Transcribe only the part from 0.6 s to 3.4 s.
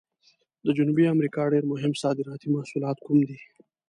د جنوبي امریکا ډېر مهم صادراتي محصولات کوم دي؟